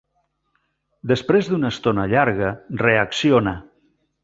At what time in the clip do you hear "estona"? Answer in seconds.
1.75-2.07